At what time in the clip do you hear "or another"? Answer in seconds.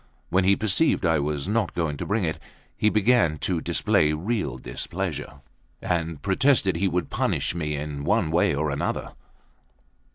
8.55-9.11